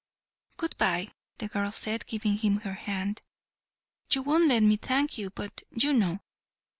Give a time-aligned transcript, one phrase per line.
[0.57, 3.21] "Good bye," the girl said, giving him her hand.
[4.11, 6.21] "You won't let me thank you, but you know."